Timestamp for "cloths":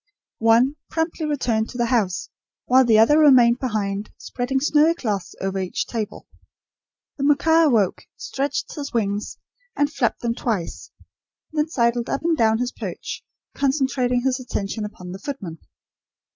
4.95-5.35